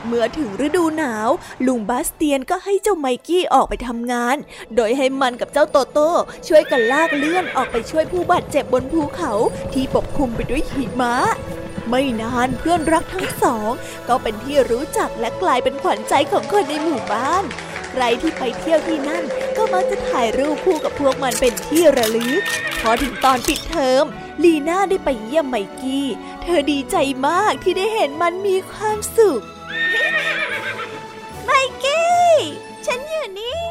[0.06, 1.30] เมื่อถึงฤดูหนาว
[1.68, 4.36] ลุงบาสเตียนก็ให้เจ้าไมกี้ออกไปทำงาน
[4.76, 6.12] โดยให้มันกับเจ้าโตโต้
[6.48, 9.34] ช่วยกันลากเลื่อนออกไปช่วยผู้บาดเจ็บบนภูเขา
[9.74, 11.16] ที่ปกคลุมไปด้วยหิมะ
[11.90, 13.72] ไม่นานเพื่อนรักทั้งสอง
[14.08, 17.44] ก็เป็นที่รู้จักและกลายเป็นขวัญใจของคนในหมู่บ้าน
[17.92, 19.24] ใครที่ไปเที่ยวที่นั่น
[19.58, 22.42] ก็มักจะถ่ายรูปคู่กับพวกมันเป็นที่ระลึก
[22.82, 24.04] พอถึงตอนปิดเทอม
[24.44, 26.08] ลีน่าได้ไปเยี่ยมไมกี้
[26.42, 26.96] เธอดีใจ
[27.28, 29.42] มากที่ได้เห็นมันมีความสุข
[31.46, 31.52] ไม
[31.84, 32.28] กี้
[32.86, 33.66] ฉันอยู่นี่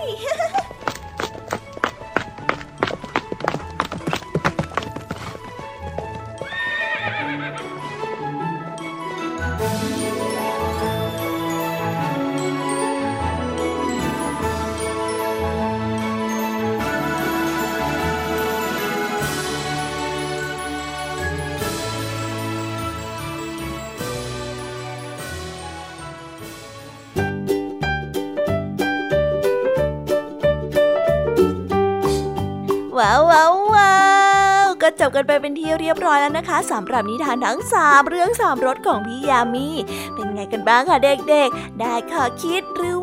[35.27, 39.69] ไปเป็นที่เรียบร้อยแล้วนะคะสำหรับนิทานทั้งสามเรื่องสามรสของพี่ยามี
[40.15, 42.96] เป็นไงกันบ้างคะเด็กๆ ได้ข้อคิดหรือ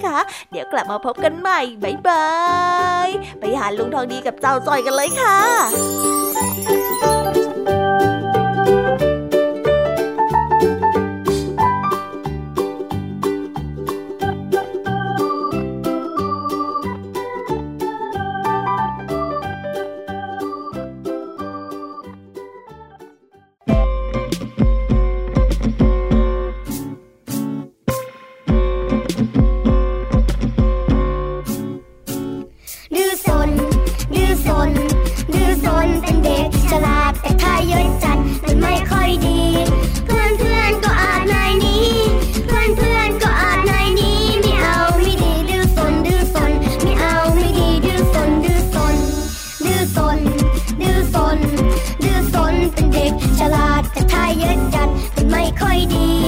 [0.51, 2.29] เดี๋ยวกลับมาพบกันใหม่บายบา
[3.07, 3.09] ย
[3.39, 5.37] ไปหาลุงทองดีกับเจ้าจอยกันเลยค่ะ
[55.71, 56.20] thôi đi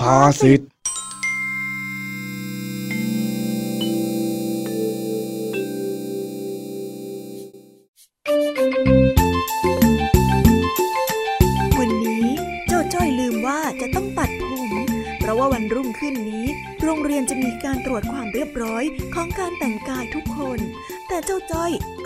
[0.00, 0.60] ทาน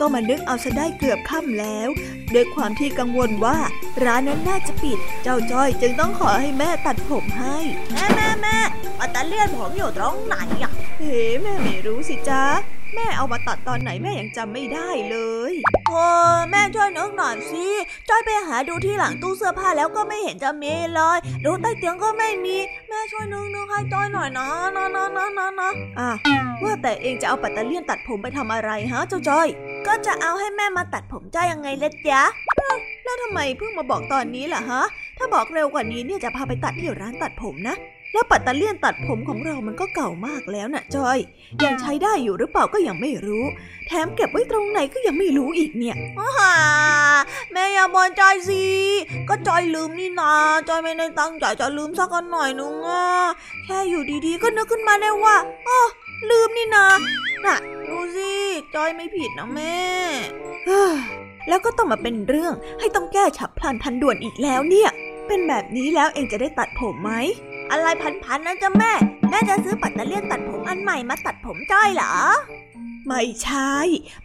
[0.00, 1.88] ก็มานึกเอาซะได้เกือบค่ำแล้ว
[2.35, 3.59] ด้วยความที่กังวลว่า
[4.04, 7.56] ร้านนั้นน่าจะปิด เจ้าจ้อยจึงต้องขอให้แม่ตัดผมให้
[7.92, 8.59] แม่แม่แม่
[8.98, 12.42] ปัตตาเลียนผมอยู่ตรงไหนอะเฮ้แม่ไม่รู้สิจ๊ะ
[12.94, 15.16] แม่เอามาตัดตอนไหนแม่ยังจำไม่ได้เล
[15.51, 15.53] ย
[15.88, 16.05] โอ้
[16.51, 17.66] แม่ช่วยนึกหน่อยสิ
[18.09, 22.57] จ้อยไปหาดูที่หลังตู้เสื้อผ้าแล้วก็ไม่เห็นจะมีเลยดูใต้เตียงก็ไม่มี
[22.88, 24.46] แม่ช่วยนึกนึกให้จ้อยหน่อยนะ
[24.77, 26.10] นะนะนะนะนะอะ
[26.63, 29.48] ว่าแต่เองจะเอาปัตเตอร์เลียนตัดผมไปทำอะไรฮะเจ้าจ้อย
[29.87, 32.23] ก็จะเอาให้แม่มาตัดผมจ้อยยังไงเล็ดจ๊ะ
[32.60, 34.83] อ้าวแล้วทำไมเพิ่งมาบอกตอนนี้ล่ะฮะ
[35.19, 37.77] ถ้าบอกเร็วกว่านี้เนี่ยจะพาไปตัดที่ร้านตัดผมนะ
[38.17, 41.19] แล้วปัตตาเลี่ยนตัดผมของเรามันก็เก่ามากแล้วน่ะจอย
[41.64, 43.44] ยังใช้ได้อยู่หรือเปล่าก็ยังไม่รู้
[43.87, 46.52] แถมเก็บไว้ตรงไหนก็ยังไม่รู้อีกเนี่ยฮ่า
[47.52, 48.64] แม่อย่าบ่นจอยสิ
[49.29, 50.33] ก็จอยลืมนี่นา
[50.69, 53.04] จอยไม่ได้ตั้งใจจะลืมสักหน่อยนึงอะ
[53.64, 55.37] แค่อยู่ดีๆ ก็นึกขึ้นมาได้ว่า
[55.69, 55.81] อ๋อ
[56.31, 56.87] ลืมนี่นา
[57.44, 57.56] น่ะ
[57.88, 58.33] ดูสิ
[58.75, 59.79] จอยไม่ผิดนะแม่
[61.48, 64.90] แล้วก็ต้องมาเป็นเรื่องให้ต้องแก้ฉับพลันทันด่วนอีกแล้วเนี่ย
[65.27, 67.12] เป็นแบบนี้แล้วเองจะได้ตัดผมไหม
[67.71, 67.87] อะไร
[68.25, 68.92] พันๆนะจ๊ะแม่
[69.31, 72.14] แม่จะซื้อปัตเตอร์เลียนตัดผมอันใหม่มาตัดผมจ้อยเหรอ
[73.08, 73.75] ไม่ใช่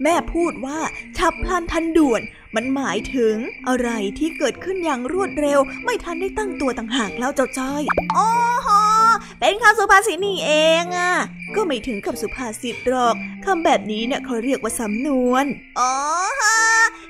[0.04, 0.80] แม่พูดว่า
[1.18, 2.22] ฉับพลันทันด่วน
[2.56, 3.36] มันหมายถึง
[3.68, 3.89] อะไร
[4.20, 7.84] ที่เกิดขึ้นอย่างรวดเร็ว ไม่ทันได้ตั้งตัวต่างหากแล้วเจ้าจ้อย
[8.18, 8.28] อ๋อ
[8.68, 9.01] ฮะ
[9.40, 10.52] เป็นคำสุภาษิตนี่เอ
[10.82, 11.14] งอะ
[11.56, 13.16] ก็ไม่ถึงกับสุภาษิตหรอก
[13.46, 15.46] คำแบบนี้เนี่ยเขาเรียกว่าสำนวน
[15.80, 15.94] อ๋อ
[16.42, 16.58] ฮะ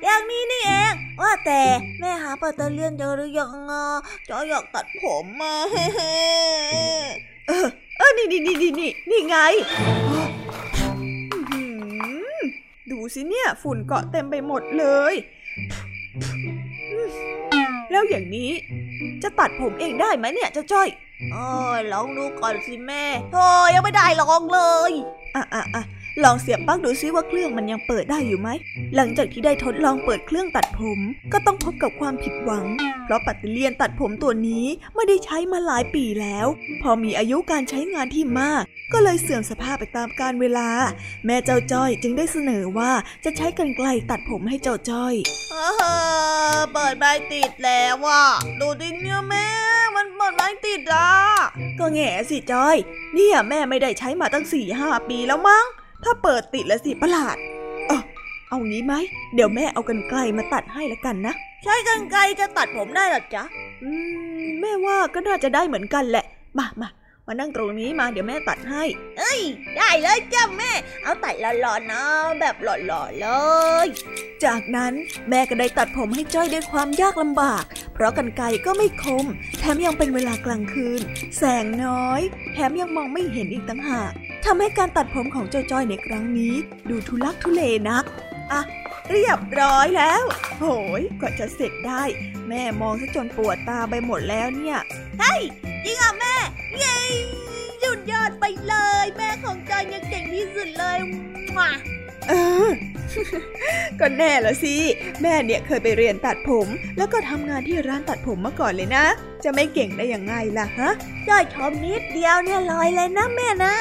[0.03, 1.61] อย่างนี้นี่เอง ว่าแต่
[1.99, 3.85] แม่หาปัตเตอร์เลียนเจอหรือยังอะ
[4.29, 9.37] จอยอยากตัดผมมาเออเออนี่นี่นี่นี่นี่นี่ไง
[11.31, 11.63] อื้อหื
[12.35, 12.39] อ
[12.91, 15.13] ดูสิเนี่ย ฝุ่นเกาะเต็มไปหมดเลย
[16.93, 17.60] อืม
[17.91, 18.51] แล้วอย่างนี้
[19.23, 20.89] จะตัดผมเองได้ไหมเนี่ยเจ้าจ้อย
[21.31, 21.35] เอ
[21.71, 24.91] อลองดูก่อนสิแม่โธ่ยังไม่ได้ลองเลย
[25.35, 25.83] อะอะอะ
[26.23, 28.49] ลองเสียบปลั๊กดูซิว่าเครื่องมันยังเปิดได้อยู่ไหม
[28.95, 30.99] หลังจากที่ได้ทดลองเปิดเครื่องตัดผม
[31.33, 32.65] ก็ต้องพบกับความผิดหวัง
[33.05, 36.47] เพราะปัตเตอร์เลียนตัดผมตัวนี้ไม่ได้ใช้มาหลายปีแล้ว
[36.81, 40.69] พอมีอายุการใช้งานที่มาก ก็เลยเสื่อมสภาพไปตามกาลเวลา
[41.25, 42.91] แม่เจ้าจ้อยจึงได้เสนอว่า
[43.25, 45.15] จะใช้กรรไกรตัดผมให้เจ้าจ้อย
[46.73, 48.23] เปิดไม่ติดแล้วว่ะ
[48.59, 49.47] ดูดิเนี่ยแม่
[49.95, 51.09] มันเปิดไม่ติดอะ
[51.79, 52.77] ก็แง่สิจ้อย
[53.15, 55.65] เนี่ยแม่ไม่ได้ใช้มาตั้งสี่ห้าปีแล้วมั้ง
[56.03, 57.37] ถ้าเปิดติดแล้วสิประหลาด
[57.87, 58.01] เออ
[58.49, 58.93] เอางี้ไหม
[59.35, 61.33] เดี๋ยวแม่เอากันไกลมาตัดให้แล้วกันนะ
[61.63, 63.43] ใช้กันไกลจะตัดผมได้หรอจ๊ะ
[63.83, 63.89] อื
[64.41, 66.25] ม แม่ว่าก็น่าจะได้เหมือนกันแหละ
[66.57, 68.83] มามามามานั่งตรงนี้มาเดี๋ยวแม่ตัดให้
[69.17, 69.41] เอ้ย
[69.77, 70.71] ได้เลยจ้าแม่
[71.03, 72.03] เอาตัดหล่อๆนะ
[72.39, 73.27] แบบหล่อๆเล
[73.85, 73.87] ย
[74.45, 74.93] จากนั้น
[75.29, 79.25] แม่ก็ได้ตัดผมให้จ้อยด้วยความยากลำบาก เพราะกันไกรก็ไม่คม
[79.59, 81.01] แถมยังเป็นเวลากลางคืน
[81.37, 82.21] แสงน้อย
[82.53, 84.13] แถมยังมองไม่เห็นอีกต่างหาก
[84.45, 86.53] ทำให้การตัดผมของจ้อยในครั้งนี้
[86.89, 88.05] ดูทุลักทุเลนัก
[88.51, 88.61] อะ
[89.09, 90.23] เรียบร้อยแล้ว
[90.59, 90.65] โห
[90.99, 92.03] ย กว่าจะเสร็จได้
[92.47, 94.79] แม่มองซะจนปวดตาไปหมดแล้วเนี่ย
[95.85, 96.35] จริงอะแม่
[96.79, 96.97] เย้
[97.83, 100.97] ยุดยอดไปเลย แม่ของจอยเนี่ยเก่งที่สุดเลย
[101.57, 101.69] มา
[102.29, 102.33] เอ
[102.67, 102.69] อ
[103.99, 104.75] ก็แน่ละสิ
[105.21, 106.67] แม่เนี่ยเคยไปเรียนตัดผม
[106.97, 109.05] แล้วก็ทำงานที่ร้านตัดผมมาก่อนเลยนะ
[109.43, 110.89] จะไม่เก่งได้ยังไงล่ะฮะ
[111.27, 113.75] จอยชมนิดเดียวเนี่ยลอยเลยนะแม่นะ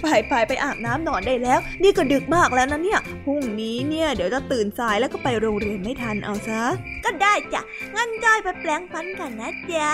[0.00, 6.62] ไปไปไปอาบน้ำนอนได้แล้ว นี่ก็ดึกมากแล้วนะเนี่ยพรุ่งนี้เนี่ยเดี๋ยวจะตื่นสายแล้วก็ไปโรงเรียนไม่ทันเอาซะ
[7.04, 7.62] ก็ได้จ้ะ
[7.94, 9.90] งั้นจอยไปแปลงฟันกันนะจ๊ะ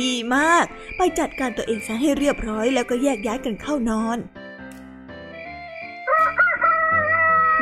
[0.00, 0.64] ดีมาก
[0.96, 4.18] ไปจัดการตัวเองซะให้เรียบร้อยแล้วก็แยกย้ายกันเข้านอน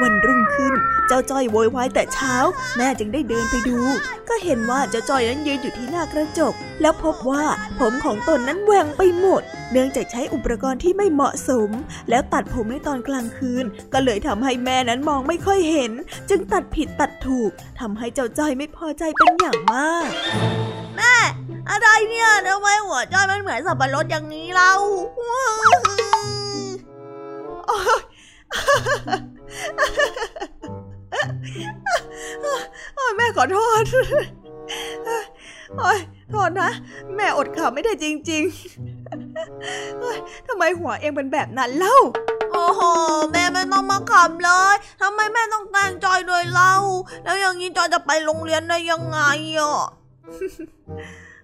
[0.03, 0.75] วันรุ่งขึ้น
[1.09, 2.35] เจ้าจ้อยโวยวายแต่เช้า
[2.77, 3.79] แม่จึงได้เดินไปดู
[4.29, 7.45] ก็เห็นว่าเจ้าจ้อยนั้นยืนอยู่ที่หน้ากระจก แล้วพบว่า
[7.79, 11.71] ผมของตนนั้นแหว่งไปหมด เนื่องจากใช้อุปกรณ์ที่ไม่เหมาะสม
[12.11, 15.93] แล้วตัดผมในตอนกลางคืน ก็เลยทำให้แม่นั้นมองไม่ค่อยเห็น
[16.31, 20.09] จึงตัดผิดตัดถูกทำให้เจ้าจ้อยไม่พอใจเป็นอย่างมาก
[20.97, 21.17] แม่
[21.71, 24.71] อะไรเนี่ยทำไมหัวจอยมันเหมือนสับปะรดอย่างนี้เรา
[32.95, 33.83] โอ้ยแม่ขอโทษ
[35.79, 35.99] โอ้ย
[36.31, 36.71] โทษนะ
[37.17, 41.97] แม่อดขำไม่ได้จริงๆเฮ้ยทำไมหัวเองเป็นแบบนั้นเล่า
[42.53, 42.81] โอ้โห
[43.33, 46.75] แม่ไม่ต้องมาขำเลยทำไมแม่ต้องแกล้งจอยด้วยเล่า
[47.25, 49.21] แล้วอย่างนี้จอยจะไปโรงเรียนได้ยังไง
[49.59, 49.77] อะ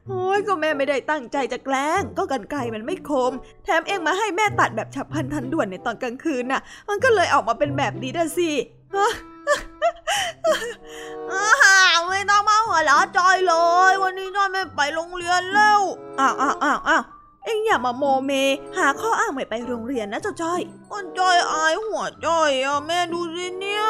[0.09, 3.33] โอ้ยก็แม่ไม่ได้ตั้งใจจะแกล้ง ก็กันไกลมันไม่คม
[3.65, 8.51] แถมเองมาให้แม่ตัดแบบฉับพลันทันด่วนในตอนกลางคืนน่ะ มันก็เลยออกมาเป็นแบบนี้นะสิ
[8.95, 9.09] ฮ่า
[12.09, 13.55] ไม่ต้องมาหัวเราะจอยเล
[13.91, 15.81] ย วันนี้จอยไม่ไปโรงเรียนแล้ว
[16.21, 17.03] อ้าวอ้าวอ้าวอ้าว
[17.45, 18.33] เอ็งอย่ามาโมเม
[18.77, 23.85] หาข้ออ้างไม่ไปโรงเรียนนะเจ้าจอยคนจอยอายหัวจอยอะแม่ดูสิเนี่ย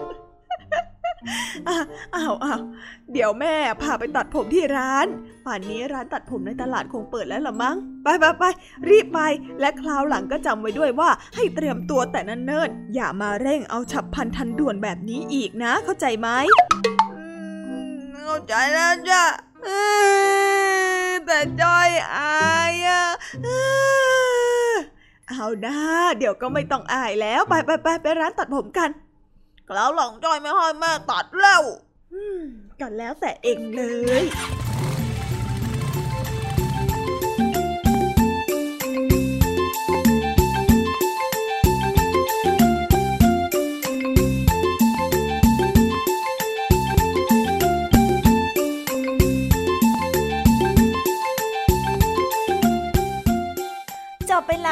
[0.00, 2.60] เอออ้าวอ้าวอ้าว
[3.12, 5.06] เดี๋ยวแม่พาไปตัดผมที่ร้าน
[5.46, 8.44] ป่านนี้ร้านตัดผมในตลาดคงเปิดแล้วละมั้ง ไปไปไป
[8.90, 9.20] รีบไป
[9.60, 16.28] และคราวหลังก็จำไว้ด้วยว่าให้เตรียมตัวแต่เนิ่นๆอย่ามาเร่งเอาฉับพลันทันด่วนแบบนี้อีกนะ เข้าใจไหม
[18.14, 19.24] เข้าใจแล้วจ้ะ
[19.64, 19.70] เอ
[21.08, 23.02] อแต่จอยอายอะ
[23.44, 23.48] เอ
[24.70, 24.74] อ
[25.28, 25.76] เอานะ
[26.18, 28.90] เดี๋ยวก็ไม่ต้องอายแล้ว ไปไปไปไปร้านตัดผมกัน
[29.72, 31.62] แล้วหลังจอยไม่ให้แม่ตัดแล้ว
[32.12, 32.40] อืม
[32.80, 33.82] ก็แล้วแต่เองเล
[34.22, 34.24] ย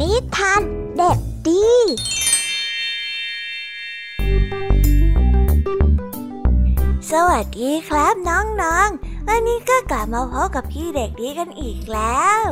[0.00, 0.62] นิทาน
[0.96, 1.18] เด็ก
[1.48, 1.68] ดี
[7.10, 12.42] สวัสดีครับน้องๆ วันนี้ก็กลับมาพบกับพี่เด็กดีกันอีกแล้ว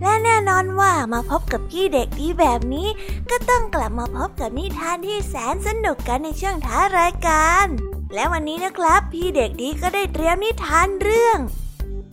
[0.00, 2.88] และแน่นอนว่ามาพบกับพี่เด็กดีแบบนี้
[3.30, 7.66] ก็ต้องกลับมาพบกับนิทานที่แสนสนุกกันในช่วงท้ารายการ
[8.14, 11.38] และวันนี้นะครับ พี่เด็กดีก็ได้เตรียมนิทานเรื่อง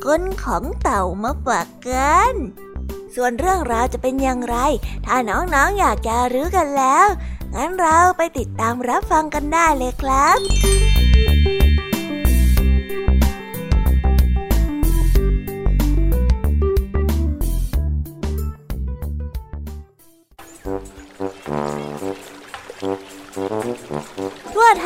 [0.05, 2.35] กลของเต่ามาฝากกัน
[3.19, 4.57] ส่วนเรื่องราวจะเป็นอย่างไร
[5.05, 7.07] ถ้าน้องๆอยากจะรู้กันแล้ว
[7.55, 11.06] งั้นเราไปติดตามรับฟังกันได้เลยครับ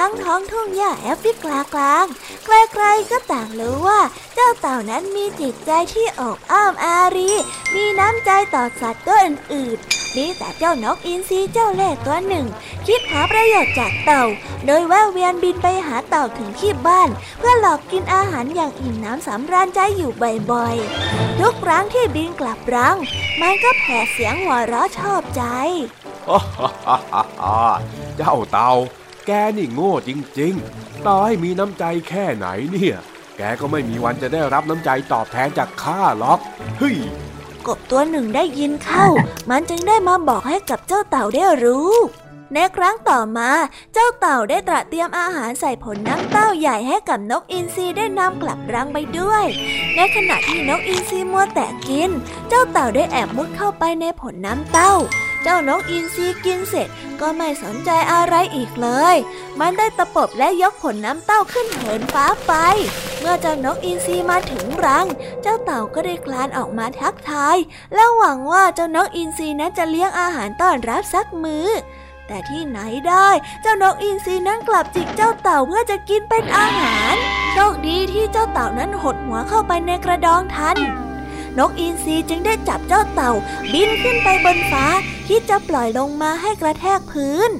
[0.03, 2.05] ทั้งท้องทุ่งหญ้าแอฟริกากลาง
[2.45, 3.99] ใครๆก็ต่างรู้ว่า
[4.35, 7.31] เจ้าเต่านั้นมีจิตใจที่อบอ้อมอารี
[7.75, 12.45] มีน้ำใจต่อสัตว์ตัวอื่นๆมีแต่เจ้านกอินทรีเจ้าเล่ห์ตัวหนึ่ง
[12.87, 14.23] คิดหาประโยชน์จากเต่า
[14.65, 20.11] โดยแวะเวียนบินไปหาเต่าถึงที่บ้าน เพื่อหลอกกินอาหารอย่างอิ่มน้ำสำราญใจอยู่
[20.51, 22.97] บ่อยๆ ทุกครั้งที่บินกลับรัง
[23.41, 25.43] มันก็แผ่เสียงหัวเราะชอบใจ
[28.17, 28.71] เจ้าเต่า
[29.27, 32.97] แกนี่โง่จริงๆ ต่อให้มีน้ำใจแค่ไหนเนี่ย
[33.37, 36.39] แกก็ไม่มีวันจะได้รับน้ำใจตอบแทนจากข้าหรอก
[36.77, 36.97] เฮ้ย
[37.67, 39.07] กบตัวหนึ่งได้ยินเข้า
[39.49, 41.91] มันจึงได้มาบอกให้กับเจ้าเต่าได้รู้
[42.53, 43.49] ในครั้งต่อมา
[43.93, 49.45] เจ้าเต่าได้ตระเตรียมอาหารใส่ผลน้ำเต้าใหญ่ให้กับนกอินทรีได้นำกลับรังไปด้วย
[49.95, 52.09] ในขณะที่นกอินทรีมัวแต่กิน
[52.47, 54.93] เจ้าเต่าได้แอบมุดเข้าไปในผลน้ำเต้า
[55.47, 56.87] จ้านกอินทรีกินเสร็จ
[57.21, 59.15] ก็ไม่สนใจอะไรอีกเลย
[59.59, 62.53] มันได้ตะปบและยกผลน้ำเต้าขึ้นเหินฟ้าไป
[63.19, 65.07] เมื่อเจ้านกอินทรีมาถึงรัง
[65.41, 67.57] เจ้าเต่าก็ได้คลานออกมาทักทาย
[67.93, 71.67] และหวังว่าเจ้านกอินทรีนั้นจะเลี้ยงอาหารต้อนรับสักมือ
[72.27, 73.29] แต่ที่ไหนได้
[73.61, 77.13] เจ้านกอินทรีนั้นกลับจิกเจ้าเต่าเพื่อจะกินเป็นอาหาร
[77.51, 80.77] โชคดีที่เจ้าเต่านั้นหดหัวเข้าไปในกระดองทัน
[81.57, 83.31] นกอินทรีจึงได้จับเจ้าเต่า
[83.73, 84.85] บินขึ้นไปบนฟ้า
[85.27, 87.51] คิดจะปล่อยลงมาให้กระแทกพื้น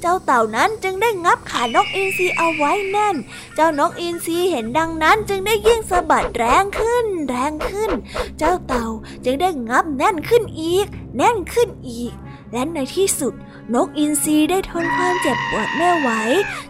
[0.00, 3.16] เจ้าเต่านั้นจึงได้งับขานกอินทรีเอาไว้แน่น
[3.54, 7.90] เจ้านกอินทรีเห็นดังนั้นจึงได้ยิ่งสะบัดแรงขึ้น แรงขึ้น
[8.38, 8.86] เจ้าเต่า
[9.24, 10.86] จึงได้งับแน่นขึ้นอีก
[11.16, 12.12] แน่นขึ้นอีก
[12.52, 13.34] และในที่สุด
[13.74, 16.10] นกอินทรีได้ทนความเจ็บปวดไม่ไหว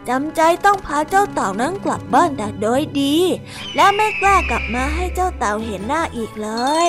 [0.08, 3.16] จำใจต้องพาเจ้าเต่านั้นกลับบ้านแต่โดยดี
[3.76, 6.48] และไม่กล้ากลับมาให้เจ้าเต่าเห็นหน้าอีกเล
[6.86, 6.88] ย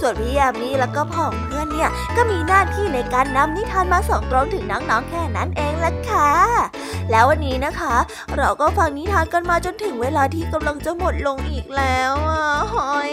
[0.00, 6.30] ส่วนพี่ยามีแล้วก็พ่องเพื่อนเนี่ยก็มีหน้าที่ในการนำนิทานมาส่งตรงถึงน้องๆแค่นั้นเองละค่ะ
[7.10, 7.94] แล้ววันนี้นะคะ
[8.36, 13.12] เราก็ฟังนิทานกันมาจนถึงเวลาที่กำลังจะหมดลงอีกแล้วอะหอย